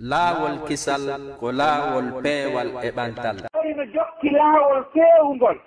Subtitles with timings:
[0.00, 1.02] laawol kisal
[1.40, 5.58] ko laawol peewal e ɓantal wari no jokki laawol feewugol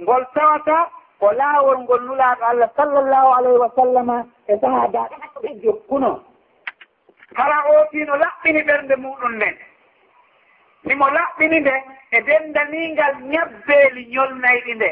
[0.00, 4.16] ngol tawata ko laawol ngol nulaaɗo allah sallllahu alayhi wa sallama
[4.46, 6.20] e sahabaɓe jokkuno.
[7.36, 9.56] Kala ootino laɓɓini ɓernde muɗum nden.
[10.84, 11.74] Nimo laɓɓini nde
[12.10, 14.90] e denndaniingal ñabbeeli ñolnayɗi nde.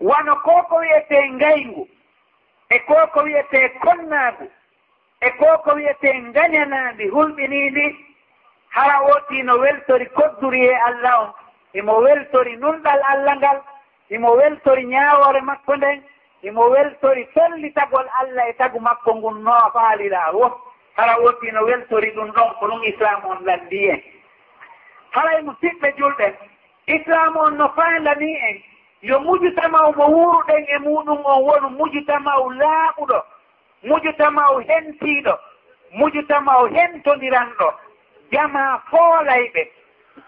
[0.00, 1.88] Wano ko ko wiyetee ngayngu
[2.70, 4.46] e ko ko wiyetee konnaagu.
[5.20, 7.86] e ko ko wiyete gañanandi hulɓinindi
[8.68, 11.30] hara woti no weltori kodduri e allah on.
[11.74, 13.58] Imo weltori nunɗal allah ngal
[14.10, 16.02] imo weltori ñaawore makko nden
[16.42, 20.46] imo weltori tollitagol allah e tagu makko ngun no faalilaa wo
[20.96, 24.00] hara woti no weltori ɗum ɗon ko ɗum islam on lanndi en.
[25.10, 26.26] Hara emo siɓɓe julɓe
[26.86, 28.62] islam on no faandani en.
[29.02, 33.18] Yo mujutamaw mo wuuruɗen e muɗum on wonu mujutamaw laaɓuɗo.
[33.82, 35.34] mujutama o hentiiɗo
[35.92, 37.68] mujutama o hentodiranɗo
[38.32, 39.62] jama foolayɓe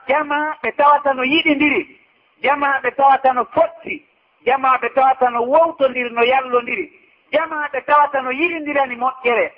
[0.09, 1.98] jama ɓe tawata no yiɗindiri
[2.42, 4.05] jama ɓe tawata no fotti
[4.47, 6.92] jama ɓe tawata no wowtodiri no yallodiri
[7.33, 9.53] jama ɓe tawata no yiɗindirani moƴƴere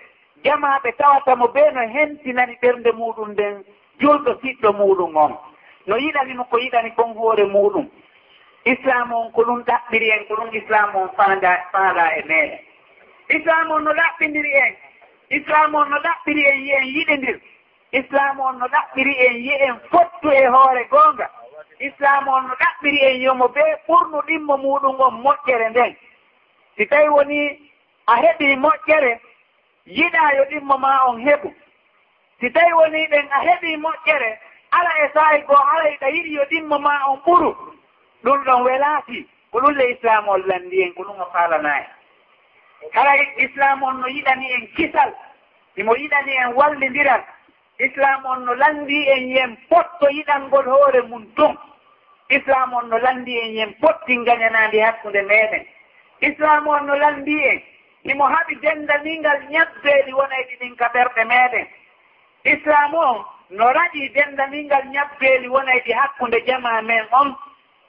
[0.44, 3.64] jama ɓe tawata mo ɓe no hentinani ɓernde muɗum nden
[4.00, 5.32] julɗo siɗɗo muɗum on.
[5.86, 7.86] No yiɗanimo ko yiɗani kon hoore muɗum.
[8.64, 12.58] Islam on ko ɗum ɗaɓɓiri en ko ɗum islam on faanda faala e meɗen
[13.28, 14.74] islam on no ɗaɓɓidiri en.
[15.30, 17.40] Islam on no ɗaɓɓiri en yi en yiɗidir.
[17.92, 21.26] Islam on no ɗaɓɓiri en yi en fottu e hoore goonga.
[21.80, 25.96] Islam on no ɗaɓɓiri en yomo ɓe ɓurnu ɗimmo muɗum on moƴƴere nden.
[26.76, 27.40] Si tawi woni
[28.06, 29.20] a heɓi moƴƴere
[29.86, 31.48] yiɗa yo ɗimmo ma on heɓu.
[32.40, 34.38] Si tawi woni ɗen a heɓi moƴƴere
[34.70, 37.50] ala e saahi goo haray e yiɗi yo ɗimmo ma on ɓuru.
[38.24, 41.86] Ɗum ɗon welaati ko ɗum le islam on lanndi en ko ɗum o faalana en
[42.92, 45.12] kala islam on no yiɗani en kisal
[45.76, 47.24] imo yiɗani en wallidiral.
[47.78, 51.56] Islam on no lanndi en yen potto yiɗangol hoore mum tun
[52.30, 55.66] islam on no lanndi en yen potti gañanaandi hakkunde meɗen.
[56.20, 57.62] Islam on no lanndi en
[58.04, 61.66] imo haɓi dendaningal ñabbeeli wonayɗi ɗin ka ɓerɗe meɗen.
[62.44, 67.36] Islam o no raɗi dendaningal ñabbeeli wonayɗi hakkunde jama men on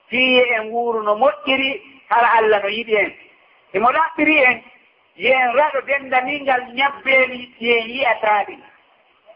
[0.09, 3.13] tiiye en wuuru no moƴƴiri hara allah no yiɗi en.
[3.73, 4.63] Imo ɗaɓɓiri en
[5.15, 8.55] yen raɗo dendaningal ñabbeeli yen yiyataaɗi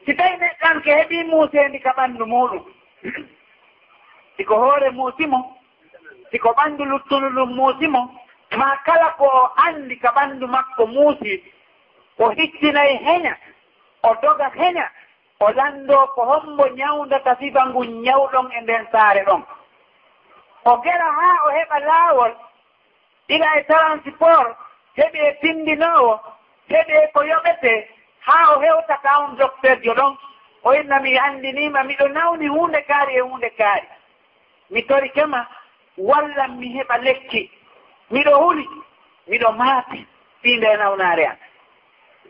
[0.06, 2.64] si tawi neɗɗanke heɓii muuseendi ka ɓanndu muɗum
[4.38, 5.40] siko hoore muusimo
[6.32, 8.02] siko ɓanndu luttunu ɗum muusimo
[8.58, 11.44] ma kala ko o anndi ka ɓanndu makko muusi
[12.20, 13.38] o hittinayi heña
[14.04, 14.86] o doga heña
[15.40, 19.42] o lanndoo ko hombo ñawndata sifa ngun ñawɗon e nden saare ɗon.
[20.66, 22.34] O gera haa o heɓa laawol
[23.28, 24.58] ɗila e transport
[25.00, 26.14] heɓe pindinoowo
[26.72, 27.74] heɓe ko yoɓete
[28.28, 30.14] haa o hewta ka on dokterjo ɗon
[30.64, 33.88] o inna mi anndiniima miɗo nawni huunde kaari e huunde kaari.
[34.70, 35.48] Mi tori kema
[35.98, 37.52] wallan mi heɓa lekki.
[38.12, 38.66] Miɗo huli
[39.30, 40.06] miɗo maati
[40.42, 41.38] fii nde nawnaare am.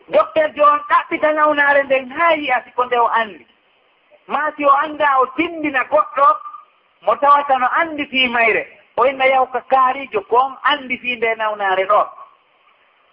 [0.08, 3.46] Docteur jo on ɗaɓɓita nawnaare nden haa yiyasi ko nde o anndi.
[4.26, 6.26] Maasi o annda o tindina goɗɗo
[7.02, 8.62] mo tawata no anndi fii mayre.
[8.96, 12.00] O inna yaw ka kaariijo ko on anndi fii nde nawnaare ɗo.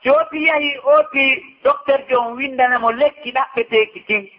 [0.03, 4.29] joopi yahi oti docteur jo on windanamo lekki ɗaɓɓeteeki kin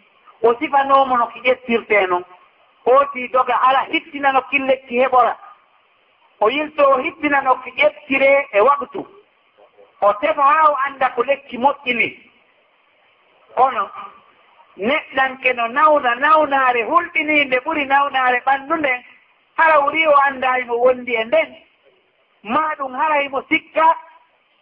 [0.43, 2.25] o sifanoomo no ki ƴettirtee noon
[2.87, 5.37] ooti doga ala hittina no kin lekki heɓora.
[6.41, 9.07] O yilto o hittina no ki ƴettiree e waktu
[10.01, 12.09] o tefa haa o annda ko lekki moƴƴini.
[13.57, 13.91] Kono
[14.77, 19.03] neɗɗanke no nawna nawnaare hulɗiniinde ɓuri nawnaare ɓanndu nden
[19.57, 21.57] hara wuri o annda himo wondi e nden.
[22.43, 23.97] Maa ɗum hara himo sikka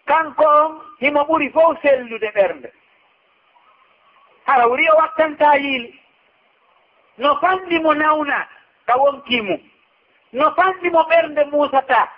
[0.06, 2.68] kanko on himo ɓuri fof sellude ɓernde.
[4.46, 6.00] Hara wuri o wattanta yiili.
[7.18, 8.48] No fanɗi mo nawna
[8.86, 9.60] ka wonki mum.
[10.32, 12.08] No fanɗi mo ɓernde muusata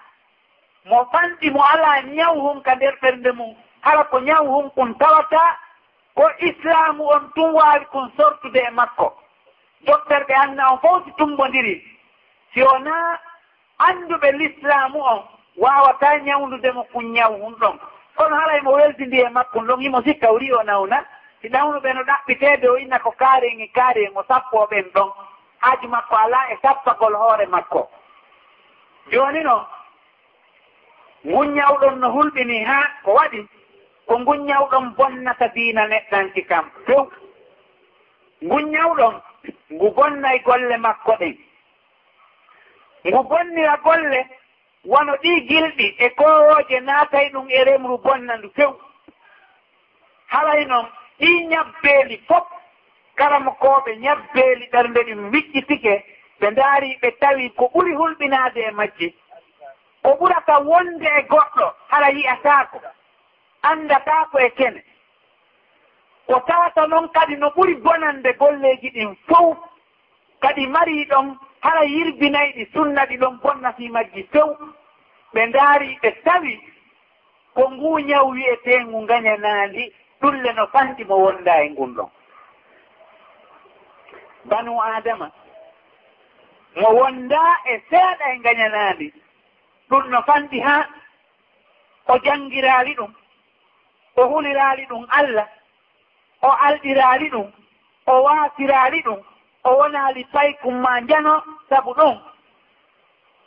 [0.84, 3.54] mo fanɗi mo alaa ñawhum ka nder ɓernde mum.
[3.84, 5.58] Kala ko ñaw ñawhum kon tawata
[6.14, 9.14] ko islamu on tun waawi kon sortude e makko.
[9.86, 11.82] Docteur ɓe hanna on fof si tumbondiri.
[12.52, 13.18] Si wona
[13.78, 17.76] annduɓe l'islamu on wawata ñawdudemo ko ñaw hum ɗon.
[18.16, 20.98] Kono haray mo weltindi e makko ɗon himo sikka wuri o nawna.
[21.42, 25.10] Si ɗawnuɓe no ɗaɓɓitede o inna ko kaaren e kaaren o sappo ɓen ɗon.
[25.62, 27.88] Haaju makko ala e sappagol hoore makko.
[29.12, 29.64] Joni noon
[31.24, 33.40] guññawɗon no hulɓini ha ko waɗi?
[34.06, 36.70] Ko guññawɗon bonnata diina neɗɗanki kam.
[36.86, 37.10] Few
[38.42, 39.14] guññawɗon
[39.72, 41.36] ngu bonnay golle makko ɗen.
[43.06, 44.26] Ngu bonnira golle
[44.84, 48.70] wono ɗi gilɗi e kowoje naatay ɗum e remru bonna ndu few.
[50.26, 50.86] Haray noon
[51.20, 52.46] ɗi ñabbeeli fof
[53.16, 56.04] karamakooɓe ñabbeeli ɓernde ɗum miccitike
[56.40, 59.08] ɓe ndaari ɓe tawi ko ɓuri hulɓinaade e majji
[60.02, 62.78] ko ɓurata wonde e goɗɗo hara yi'ataako
[63.62, 64.82] anndataako e kene.
[66.26, 69.56] Ko tawata noon kadi no ɓuri bonande golleeji ɗin fof
[70.40, 71.82] kadi marii ɗon hara
[72.56, 74.46] ɗi sunna ɗi ɗon bonna fi majji few
[75.32, 76.52] ɓe ndaari ɓe tawi
[77.54, 79.82] ko ngu ñaw wi'eteengu ngañanaandi
[80.20, 82.10] ɗulle no fanɗi mo wonda e ngun ɗon.
[84.44, 85.26] Banu adama
[86.80, 89.06] mo wonda e seeɗa e ngañanaandi
[89.90, 90.84] ɗum no fanɗi haa.
[92.08, 93.12] O janngiraali ɗum
[94.16, 95.48] o huliraali ɗum allah
[96.42, 97.48] o alɗiraali ɗum
[98.06, 99.20] o waasiraali ɗum
[99.68, 102.16] o wonaali alifay kumma njano sabu ɗum.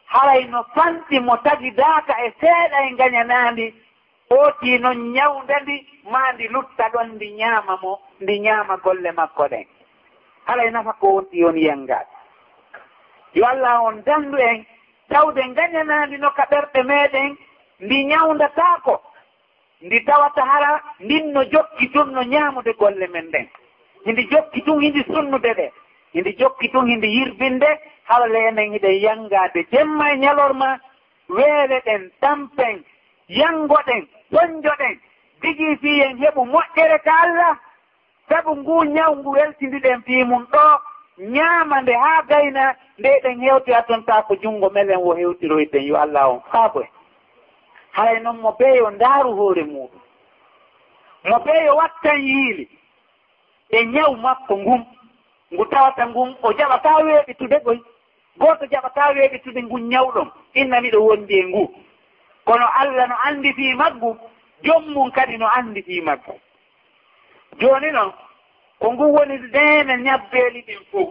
[0.06, 3.65] Haray no fanɗi mo tagi daaka e seeɗa e ngañanaandi
[4.29, 5.75] hooti noon ñawnda ndi
[6.12, 9.65] maa ndi lutta ɗon ndi ñaama mo ndi ñaama golle makko ɗen.
[10.47, 12.06] Haray nafa ko wonti on yengal
[13.33, 14.65] yo allah on danndu en
[15.09, 17.38] tawde ngañanaandi no ka ɓerɗe meeɗen
[17.79, 19.01] ndi ñawndataako
[19.81, 23.47] ndi tawata hara ndin no jokki tun no ñaamude golle men ɗen.
[24.06, 25.71] Hindi jokki tun hindi sunnude ɗe.
[26.13, 30.79] inde jokki tun inde yirbinde haala enen hiɗen yanngade jemma e ñalorma
[31.29, 32.83] weele ɗen tampen
[33.29, 34.95] yanngoɗen tonjoɗen
[35.41, 37.57] digi fiyen heɓu moƴƴere ka allah.
[38.29, 40.63] Sabu ngu ñaw ngu weltindiɗen fii mum ɗo
[41.35, 45.95] ñaama nde haa gayna nde ɗen heewtira toon taa ko junngo melen wo heewtiroyɗen yo
[45.97, 46.41] allah on.
[46.51, 46.87] Faabo en
[47.91, 50.01] haray noon mo beeyo ndaaru hoore muɗum
[51.29, 52.69] mo beeyo wattan yiili.
[53.69, 54.85] E ñaw makko ngum.
[55.53, 57.77] ngu tawata ngun o jaɓata weeɓitude ɓoy
[58.39, 60.27] gooto jaɓata weeɓitude ngun ñawɗon.
[60.53, 61.63] Inna miɗo wondi e ngu.
[62.45, 64.18] Kono allah no anndi fii maggu
[64.63, 66.33] jommum kadi no anndi fii maggu.
[67.59, 68.12] Jooni noon
[68.80, 71.09] ko ngu woni neene ñabbeeli ɗin fof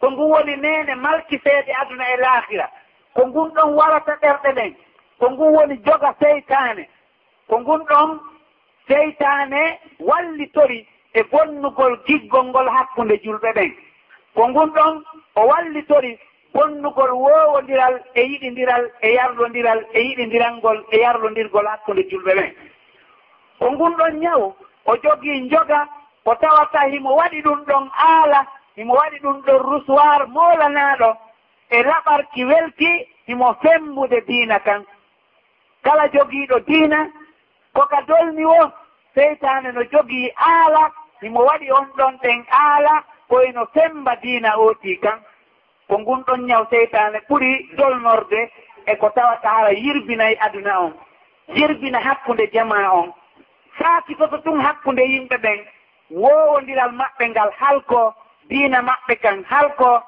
[0.00, 2.66] ko ngu woni neene malkifeede aduna e laahira
[3.14, 4.74] ko ngun ɗon warata ɗerɗe ɗen.
[5.18, 6.88] Ko ngun woni joga seytaane.
[7.48, 8.20] Ko ngun ɗon
[8.88, 13.72] seytaane wallitori e bonnugol giggol ngol hakkunde julɓe ɓen.
[14.34, 15.04] Ko ngun ɗon
[15.36, 16.18] o wallitori
[16.54, 22.52] bonnugol woowondiral e yiɗindiral e yarlondiral e yiɗidiralngol e yarlondirgol hakkunde julɓe ɓen.
[23.58, 25.88] Ko ngun ɗon ñaw o jogii njoga
[26.24, 28.46] o tawata himo waɗi ɗum ɗon aala
[28.76, 31.16] himo waɗi ɗum ɗon rusuwar moolanaaɗo
[31.70, 34.84] e raɓarki welti himo fembude diina kan.
[35.82, 37.08] Kala jogiiɗo diina
[37.74, 38.72] koka dolni wo
[39.14, 40.90] seytane no jogii aala
[41.20, 45.18] himo waɗi on ɗon ɗen aala koyno femba diina ooti kan.
[45.88, 48.50] Ko ngun ɗon ñaw seytane ɓuri dolnorde
[48.86, 50.92] e ko tawata hara yirbinayi aduna on.
[51.48, 53.12] Yirbina hakkunde jama on.
[53.78, 55.58] Saakitoto ɗum hakkunde yimɓe ɓen
[56.10, 58.14] woowondiral maɓɓe ngal halko
[58.48, 60.02] diina maɓɓe kan halko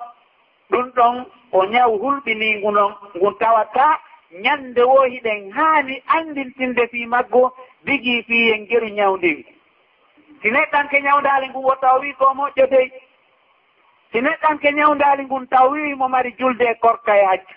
[0.71, 3.99] ɗum ɗon o ñaw hulɓiningu non ngun tawata
[4.33, 7.53] ñannde ñande wohiɗen haani anndintinde fii maggo
[7.85, 9.45] bigi fi en geru ñawndiri
[10.43, 12.91] si neɗɗanke ñawndali ngun wo taw wi ko moƴƴo dey
[14.13, 17.55] si neɗɗanke ñawndali ngun taw wi mo mari julde e korka e hajju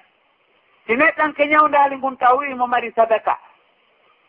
[0.88, 3.38] si neɗɗanke ñawndali ngun taw wi mo mari sadaka.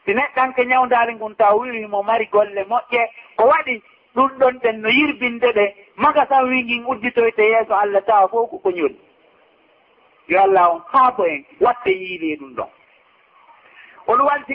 [0.05, 3.08] Si neɗɗanke ñawndali ngun taw wi mo mari golle moƴƴe.
[3.37, 3.82] Ko waɗi
[4.14, 5.75] ɗum ɗon ɗen no yirbinde ɗe.
[5.97, 8.99] Maga tan wi ngin udditoyte yeeso allah tawa fof ko ko ñoli
[10.28, 12.69] yo allah on haabo en watte yiile ɗum ɗon.
[14.07, 14.52] On walti